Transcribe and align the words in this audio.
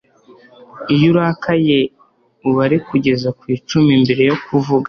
Iyo 0.93 1.05
urakaye 1.11 1.77
ubare 2.49 2.77
kugeza 2.87 3.29
ku 3.39 3.43
icumi 3.55 3.91
mbere 4.03 4.23
yo 4.29 4.35
kuvuga 4.45 4.79